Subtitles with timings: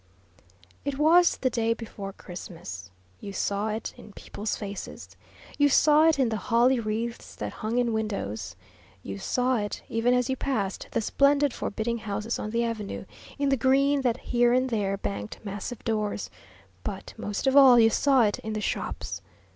[0.83, 2.89] It was the day before Christmas.
[3.19, 5.15] You saw it in people's faces;
[5.59, 8.55] you saw it in the holly wreaths that hung in windows;
[9.03, 13.05] you saw it, even as you passed the splendid, forbidding houses on the avenue,
[13.37, 16.31] in the green that here and there banked massive doors;
[16.83, 19.21] but most of all, you saw it in the shops.